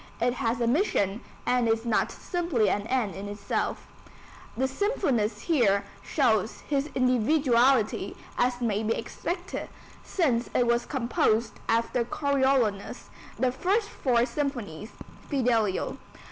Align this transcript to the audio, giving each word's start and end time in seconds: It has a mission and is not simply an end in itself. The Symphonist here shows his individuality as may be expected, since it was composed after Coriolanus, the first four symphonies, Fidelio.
It 0.19 0.33
has 0.33 0.59
a 0.59 0.65
mission 0.65 1.21
and 1.45 1.69
is 1.69 1.85
not 1.85 2.11
simply 2.11 2.71
an 2.71 2.87
end 2.87 3.13
in 3.13 3.27
itself. 3.27 3.85
The 4.57 4.67
Symphonist 4.67 5.41
here 5.41 5.83
shows 6.01 6.61
his 6.61 6.89
individuality 6.95 8.17
as 8.35 8.61
may 8.61 8.81
be 8.81 8.95
expected, 8.95 9.69
since 10.03 10.49
it 10.55 10.65
was 10.65 10.87
composed 10.87 11.59
after 11.69 12.03
Coriolanus, 12.03 13.11
the 13.37 13.51
first 13.51 13.89
four 13.89 14.25
symphonies, 14.25 14.89
Fidelio. 15.29 15.99